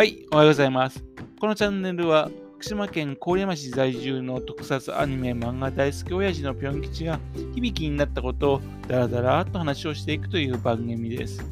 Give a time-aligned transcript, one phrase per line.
[0.00, 1.04] はい、おはようございます。
[1.38, 7.20] このチャンネルは福島県郡山市在住の特撮アニメ漫画大好き親父のぴょん吉が
[7.54, 11.44] 響きになったことをダラダラと話をしていくという番組です。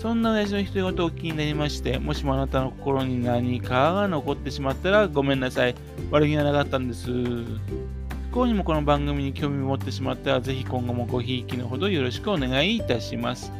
[0.00, 5.74] そんな親父の独り言を気になりまして、もしもあなたの心に何かが残ってしまったらごめんなさい。
[6.10, 7.10] 悪気がなかったんです。
[7.10, 7.50] 不
[8.32, 13.52] 幸にもこの番組に興味を持ってしまったら、ぜひ今後もごひいきのほどよろしくお願いいたします。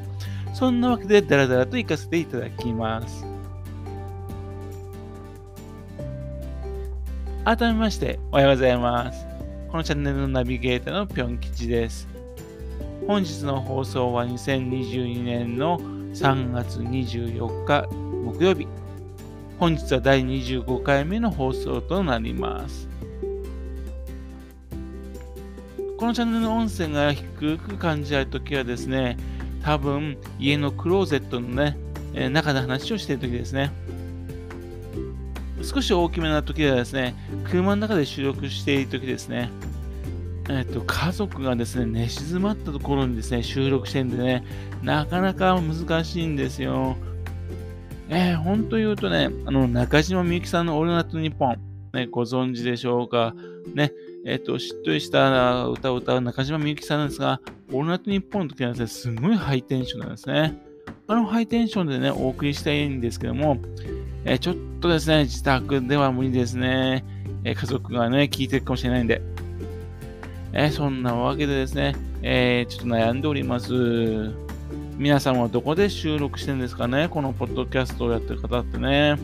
[0.54, 3.35] そんなわけでダラダラと行かせていただきます。
[7.46, 9.24] 改めまして、おはようございます。
[9.70, 12.08] このチャンネルのナビゲーターのぴょん吉です。
[13.06, 18.66] 本日の放送は2022年の3月24日木曜日。
[19.60, 22.88] 本日は第25回目の放送となります。
[25.98, 29.16] このチャンネルの音声が低く感じられるときはですね、
[29.62, 31.78] 多分家のクローゼットのね、
[32.30, 33.70] 中で話をしているときですね。
[35.76, 39.50] 少し大きめな時はですね、車の中で収録している時ですね、
[40.48, 44.42] えっと、家族がですね、寝静まったところにですね、収録してるんでね、
[44.82, 46.96] なかなか難しいんですよ。
[48.08, 51.58] えー、本当言うとね、あの、中島みゆきさんのオールナイトニッポン、
[51.92, 53.34] ね、ご存知でしょうか。
[53.74, 53.92] ね、
[54.24, 60.58] えっ、と、しっとりした歌を歌う中島みゆきさんなんですが、オールナイトニッポンの時はですね、すごいハイテンションなんですね。
[61.08, 63.58] あのハイテンションでね、お送りしたいんですけども、
[64.28, 67.04] えちょっとですね、自宅では無理ですね。
[67.44, 69.22] え家族がね、聞いてるかもしれないんで。
[70.52, 74.34] えそんなわけでですね、えちょっと悩んでおります。
[74.98, 79.16] 皆さんはどこで収録してるんですかねこのポッドキャストをやってる方ってね。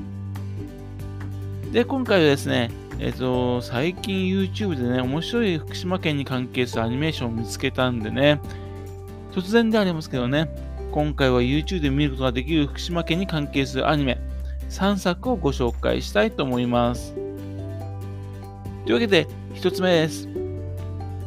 [1.72, 8.41] で、今回はですね、えっ、ー、と、最近 YouTube でね、面白い福島県に関係するアニメーションを見つけたんでね、
[9.33, 10.48] 突然でありますけどね、
[10.92, 14.19] 今回は YouTube で見ることができる福島県に関係するアニメ、
[14.73, 17.12] 3作をご紹介したいと思います。
[17.12, 17.20] と
[18.88, 20.27] いうわけで、1つ目です。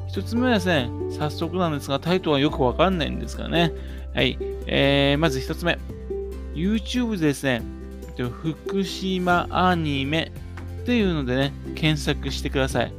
[0.10, 3.72] 1つ目はですね、早速なんですが、タイトルはよくわかんないんですがね。
[4.16, 4.38] はい。
[4.66, 5.78] えー、まず1つ目。
[6.56, 7.62] YouTube でですね、
[8.18, 10.32] 福島アニメ
[10.82, 12.94] っていうのでね、検索してください。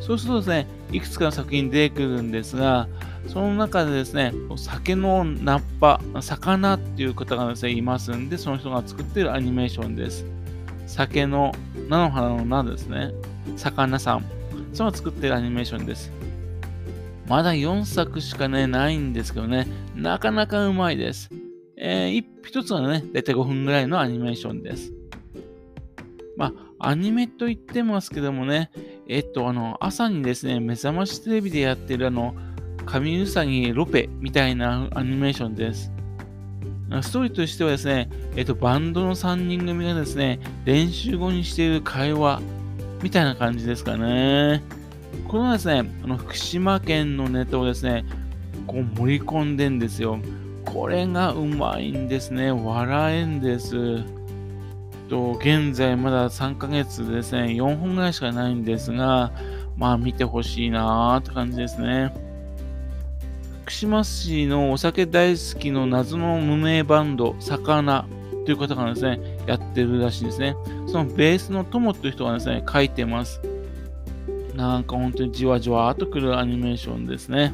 [0.00, 2.88] そうするとですね、いくつかの作品出てくるんですが、
[3.28, 10.26] その中でですね、酒のナッパ、魚っていう方がですね、いますんで、その人が作ってるアニメーションです。
[10.86, 11.52] 酒の
[11.88, 13.12] 菜の花の菜ですね。
[13.56, 14.24] 魚さん。
[14.72, 16.10] その作ってるアニメーションです。
[17.26, 21.30] まだ4作しかね、ないんですけどね、なかなかうまいです。
[21.76, 24.92] えー、一つはね、だいたい5分ぐらいのアニメーションです。
[26.36, 26.52] まあ、
[26.88, 28.70] アニメと言ってますけどもね、
[29.08, 32.34] えっと、あの、朝にですね、目覚ましテレビでやってるあの、
[32.86, 35.90] 神うさぎロペみたいなアニメーションです。
[37.02, 42.40] ストーリーとしてはですね、えっと、バンドの3人組がですね、練習後にしている会話
[43.02, 44.62] みたいな感じですかね。
[45.28, 48.04] このですね、あの福島県のネタをですね、
[48.66, 50.18] こう盛り込んでんですよ。
[50.64, 52.52] これがうまいんですね。
[52.52, 54.02] 笑えんです。
[55.08, 59.32] と現在まだ3ヶ月ですね、4本ぐらいしかないんですが、
[59.76, 62.14] まあ見てほしいなーって感じですね。
[63.62, 68.06] 福島市のお酒大好きの謎の無名バンド、魚
[68.44, 70.54] という方がですね、やってるらしいですね。
[70.86, 73.40] そのベースの友という人がですね、書いてます。
[74.54, 77.52] なんか本当にじわじわっとくるアニメーションですね。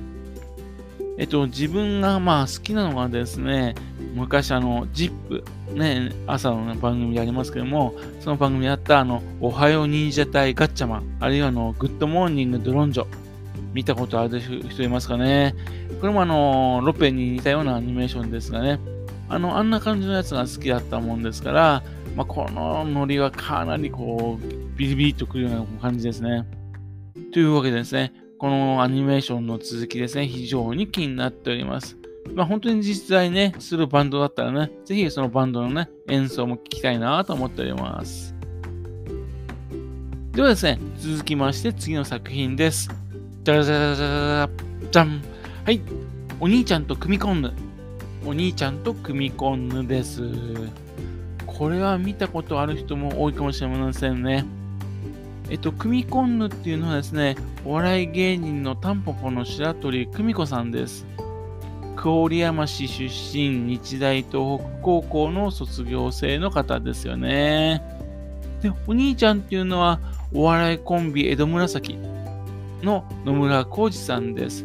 [1.17, 3.75] えっと、自分がまあ好きなのがですね、
[4.15, 5.45] 昔あの、ZIP、
[5.75, 13.07] ね、朝の、ね、番組でありますけども、その番組であったあの、おはよう忍者隊ガッチャマン、あるいはあの、グッドモーニングドロンジョ、
[13.73, 15.55] 見たことある人いますかね。
[16.01, 18.81] これもあの、ロペに似たようなアニメーションですがね。
[19.29, 21.83] あの、あんな感じのやつが好きだったもんですから、
[22.17, 26.47] まあ、このノリはかなりこう、ビリビリとくるような感じですね。
[27.33, 32.00] というわけでですね、このアニメーションの続きですね、非常に気になっております。
[32.35, 38.35] まあ、本当に実際ね、するバンドだったらね、ぜひそのバンドのね、演奏も聞きたいなと思っております。
[40.33, 42.89] ではですね、続きまして次の作品です。
[43.43, 44.49] じゃじゃじゃ
[44.91, 45.23] じゃん。
[45.65, 45.81] はい。
[46.39, 47.53] お兄ちゃんと組み込んぬ。
[48.25, 50.23] お兄ちゃんと組み込んぬです。
[51.47, 54.47] これは見たことある人も多いかもしれませんね。
[55.51, 61.07] えっと、組み込んぬっていうのはですね、お笑い芸人のタンポポの白鳥久美子さんです。
[62.03, 67.83] 郡山市出身、日大東北高校の卒業生の方ですよね。
[68.63, 70.01] で、お兄ちゃんっていうのは、
[70.33, 71.99] お笑いコンビ江戸紫
[72.83, 74.65] の野村浩二さんです。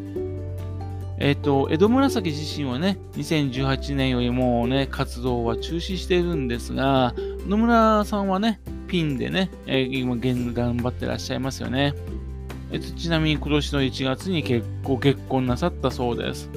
[1.17, 7.13] ええっ、と、江戸紫自身はね、2018年よりもね、活動は中止しているんですが、
[7.47, 11.93] 野村さんはね、ピンでね、えー、今頑張ってらっしゃいますよね。
[12.71, 16.49] えっ、と、ちなみに今年の1月に結婚、結婚なさったそうです。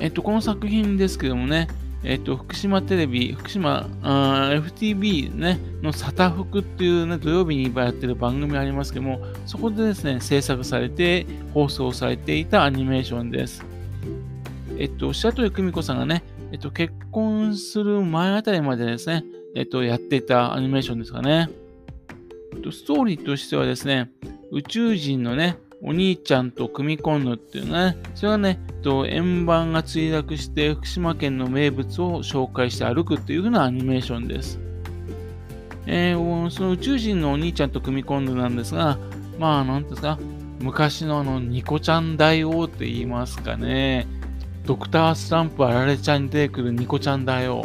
[0.00, 1.68] えっ、と、この作品ですけどもね、
[2.04, 13.64] えっと、福島テレビ、福島、FTB ね、のサタフクっていうね、土曜日に今やってる番組ありますけども、そこでですね、制作されて、放送されていたアニメーションです。
[14.78, 16.22] えっと、白鳥久美子さんがね、
[16.52, 19.24] えっと、結婚する前あたりまでですね、
[19.56, 21.50] えっと、やっていたアニメーションですかね。
[22.70, 24.10] ストーリーとしてはですね、
[24.52, 34.58] 宇宙人のね、お兄ちゃんと組み込むっていうね、それはね、と円盤が墜落して福島県の名物を紹介して歩くっていう風なアニメーションです。
[35.86, 38.98] えー、その宇宙人のお兄ちゃんと組み込んでなんですが、
[39.38, 40.18] まあ、なんですか、
[40.60, 44.06] 昔のあの、ニコちゃん大王って言いますかね、
[44.66, 47.64] ドクタースタンプあられちゃんに出てくるニコちゃん大王。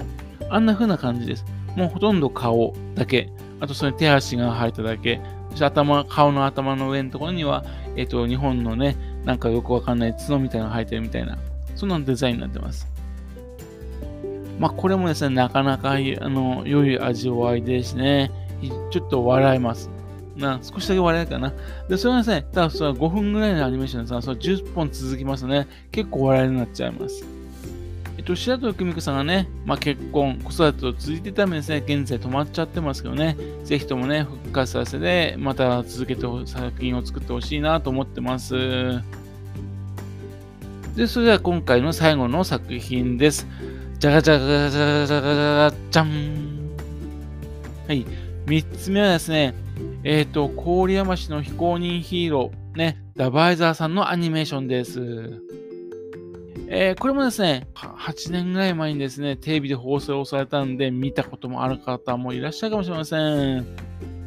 [0.50, 1.46] あんな風な感じです。
[1.76, 3.30] もうほとんど顔だけ。
[3.60, 5.20] あとそれ手足が生えただけ。
[5.54, 7.64] そして頭、顔の頭の上のところには、
[7.96, 11.38] えっ、と、日本のね、なんかよくわかんない角みたいなのが生えてるみたいな、
[11.76, 12.88] そんなデザインになってます。
[14.60, 18.32] まあ、これもですね、なかなかあの良い味わいですね。
[18.92, 19.90] ちょっと笑えます。
[20.36, 21.54] な少しだけ笑えるかな。
[21.88, 25.68] で、それはですね、ただそれは5分ぐらいのアニメーションですが、それ10本続きますね。
[25.92, 27.43] 結構笑えるようになっちゃいます。
[28.24, 33.36] えっと、白鳥久美子さんがね、まあ、結婚、子育てと続いてためですね、現在止まっちゃってますけどね、
[33.66, 39.02] ぜひともね、復活させて、また続けて作品を作ってほしいなと思ってます。
[40.96, 43.46] で、それでは今回の最後の作品です。
[44.00, 46.70] じゃがじゃがじゃがじゃがじゃがじゃん。
[47.90, 48.06] はい。
[48.48, 49.54] 三つ目はですね、
[50.06, 55.42] えっ、ー、と、郡山市の非公認ヒーロー、ね、ダバイザーさんのアニメーションです。
[56.68, 63.66] えー、これもですね、8年ぐらい前にですね、テレビで放送をされたんで、見たこともある方もいらっしゃるかもしれません。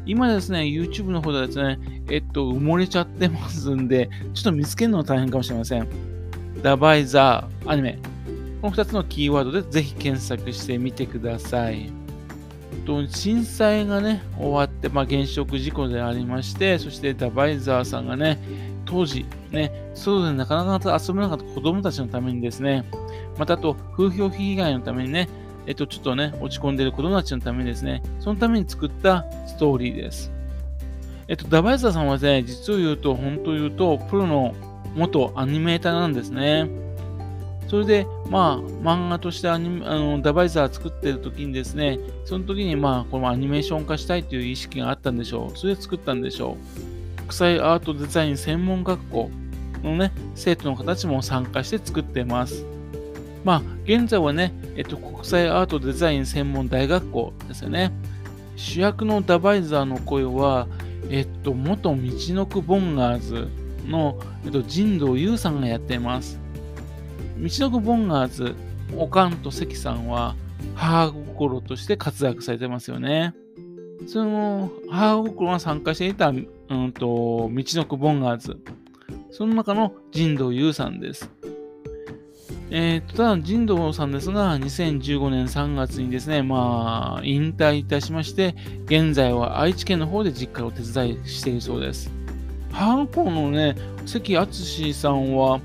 [0.05, 1.79] 今ですね、YouTube の方ではですね、
[2.09, 5.87] えっと、埋もれちゃってますんで、ちょっと見つけるの大変かもしれません。
[6.61, 7.99] ダバイザー、アニメ。
[8.61, 11.91] この2つのキーワードでぜひ検索してみてください。
[13.09, 18.39] 震災がね、終わって、まあ、原子力事故でありまして、そしてダバイザーさんがね、
[18.87, 22.85] 当時、ね、外でなかなか遊べなかった子供たちのためにですね、
[23.37, 25.29] またあと、風評被害のためにね、
[25.65, 30.31] えっと、ちょっとね、落ち込んでる子供たちのためにですね、そのために作ったストーリーです。
[31.27, 34.55] えっと、ダバイザーさんはね、実を言うと、本当言うと、プロの
[34.95, 36.69] 元アニメーターなんですね。
[37.67, 45.57] それで、まあ、漫画としてアニあのダバイザー作ってる時にですね、その時に、まあ、このアニメーション化したいという意識があったんでしょう。
[45.57, 46.55] それで作ったんでしょ
[46.93, 46.96] う。
[47.27, 49.29] 国際アートデザイン専門学校
[49.83, 52.65] のね、生徒の方たちも参加して作っています。
[53.43, 57.91] まあ、現在はね、えっと、国際アートデザイン専門大学校ですよね。
[58.55, 60.67] 主役のダバイザーの声は、
[61.09, 63.49] えっと、元道のくボンガーズ
[63.85, 66.39] の、えっと、神道優さんがやっています。
[67.37, 68.55] 道のくボンガーズ、
[68.95, 70.37] おかんと関さんは、
[70.75, 73.33] 母心として活躍されてますよね。
[74.05, 78.57] その母心が参加していた、うんと、道のくボンガーズ。
[79.31, 81.29] その中の神道優さんです。
[82.69, 92.11] えー、と、ただ、神道さんですが、2015年3月にですね、まあ、引退いたしまして、現在は愛知県の方で実家を手伝いしているそうです。
[92.71, 93.75] 母の子のね、
[94.05, 95.61] 関敦さんは、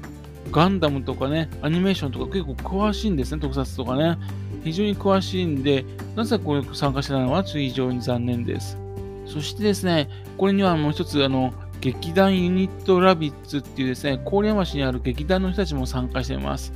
[0.51, 4.19] ガンダムとかね、アニメーションとか結構詳しいんですね、特撮とかね。
[4.65, 5.85] 非常に詳しいんで、
[6.15, 8.79] なぜこう参加してないのは非常に残念です。
[9.27, 16.73] そしてですね、これにはもう一つ、あの、劇団ユニットラビッツっていうですね、郡山市にある劇団の人たちも参加しています。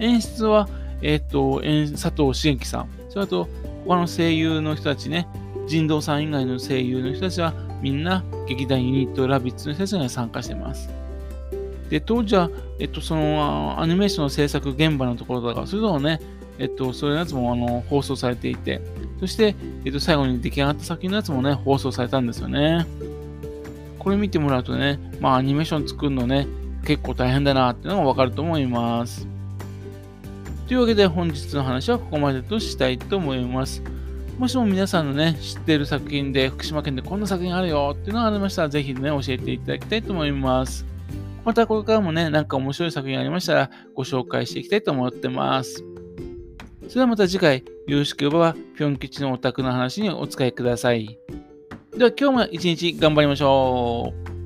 [0.00, 0.68] 演出は、
[1.00, 3.48] えっ、ー、と、佐藤茂樹さん、それと
[3.86, 5.28] 他の声優の人たちね、
[5.68, 10.97] 人道さん以外の声優の人たちはみんな劇団ユニットラビッツの人たちが参加しています。
[11.90, 16.20] で、当時は、えっと、そのアニメーションの制作現場のところとか、そういうのをね、
[16.58, 18.80] えっと、そういうやつもあの放送されていて、
[19.20, 19.54] そして、
[19.84, 22.86] えっと、最後に出来上がった作品のやつもね、放送されたんですよね。
[23.98, 26.46] これ見てもらうとね、まあアニメーション作るのね、
[26.84, 29.26] 結構大変だなっていうのがわかると思います。
[30.66, 33.82] というわけで本日の話はここまでとしたいと思います。
[34.38, 40.86] もしも皆さんのね、知っている作品で、福島県でこんな作品あるよっていうのがありましたら、ぜひね、教えていただきたいと思います。
[41.48, 45.76] またこれからもね、なんか面白い作品ありましたら、ご紹介していきたいと思ってます。
[45.76, 51.18] それではまた次回、よろしければ、ぴょん吉のお宅の話にお使いください。
[51.96, 54.37] では今日も一日頑張りましょう。